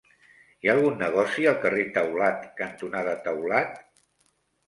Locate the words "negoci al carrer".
1.01-1.83